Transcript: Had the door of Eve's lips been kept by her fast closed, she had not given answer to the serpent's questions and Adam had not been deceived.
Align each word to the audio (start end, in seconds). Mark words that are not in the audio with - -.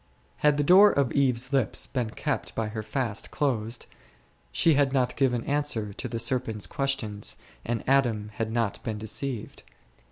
Had 0.37 0.57
the 0.57 0.63
door 0.63 0.91
of 0.91 1.11
Eve's 1.11 1.53
lips 1.53 1.85
been 1.85 2.09
kept 2.09 2.55
by 2.55 2.69
her 2.69 2.81
fast 2.81 3.29
closed, 3.29 3.85
she 4.51 4.73
had 4.73 4.93
not 4.93 5.15
given 5.15 5.43
answer 5.43 5.93
to 5.93 6.07
the 6.07 6.17
serpent's 6.17 6.65
questions 6.65 7.37
and 7.63 7.83
Adam 7.87 8.31
had 8.33 8.51
not 8.51 8.81
been 8.83 8.97
deceived. 8.97 9.61